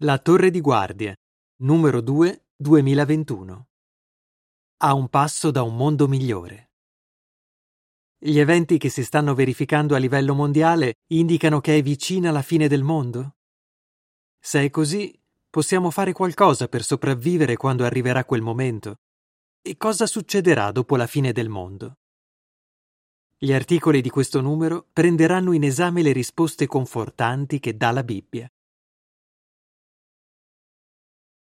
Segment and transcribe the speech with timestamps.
[0.00, 1.16] La Torre di Guardia,
[1.62, 3.68] numero 2, 2021.
[4.82, 6.72] A un passo da un mondo migliore.
[8.18, 12.68] Gli eventi che si stanno verificando a livello mondiale indicano che è vicina la fine
[12.68, 13.36] del mondo?
[14.38, 15.18] Se è così,
[15.48, 18.96] possiamo fare qualcosa per sopravvivere quando arriverà quel momento?
[19.62, 22.00] E cosa succederà dopo la fine del mondo?
[23.38, 28.50] Gli articoli di questo numero prenderanno in esame le risposte confortanti che dà la Bibbia.